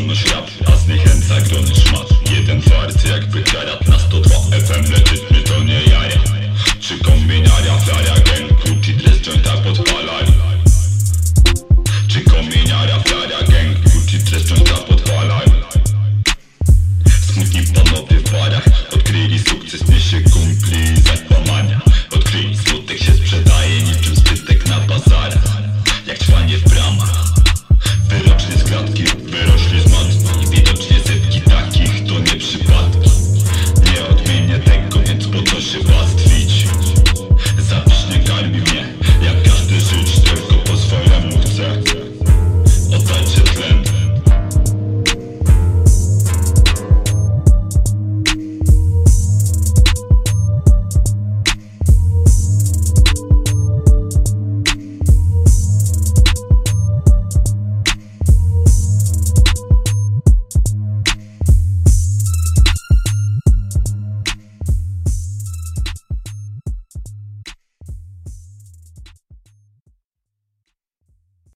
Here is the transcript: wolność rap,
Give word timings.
wolność 0.00 0.24
rap, 0.32 0.50